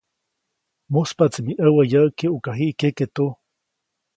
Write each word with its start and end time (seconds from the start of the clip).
Mujspaʼtsi 0.91 1.39
mi 1.45 1.53
ʼäwä 1.61 1.83
yäʼki 1.91 2.25
ʼuka 2.31 2.51
jiʼ 2.59 2.75
kyeke 2.79 3.05
tu. 3.15 3.25